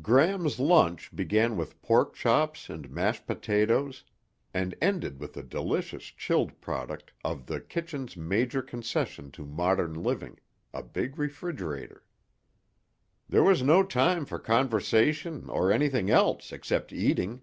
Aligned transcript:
Gram's 0.00 0.58
lunch 0.58 1.14
began 1.14 1.58
with 1.58 1.82
pork 1.82 2.14
chops 2.14 2.70
and 2.70 2.88
mashed 2.90 3.26
potatoes 3.26 4.02
and 4.54 4.74
ended 4.80 5.20
with 5.20 5.36
a 5.36 5.42
delicious 5.42 6.04
chilled 6.04 6.58
product 6.62 7.12
of 7.22 7.44
the 7.44 7.60
kitchen's 7.60 8.16
major 8.16 8.62
concession 8.62 9.30
to 9.32 9.44
modern 9.44 9.92
living, 10.02 10.40
a 10.72 10.82
big 10.82 11.18
refrigerator. 11.18 12.02
There 13.28 13.42
was 13.44 13.62
no 13.62 13.82
time 13.82 14.24
for 14.24 14.38
conversation 14.38 15.50
or 15.50 15.70
anything 15.70 16.08
else 16.08 16.50
except 16.50 16.90
eating. 16.90 17.42